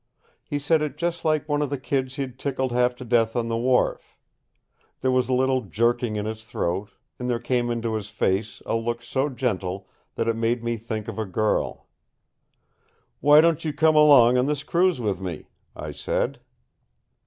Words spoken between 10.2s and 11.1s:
it made me think